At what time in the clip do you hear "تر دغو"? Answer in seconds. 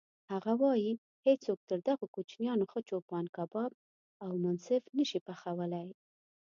1.69-2.05